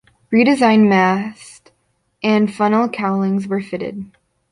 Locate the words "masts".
0.89-1.69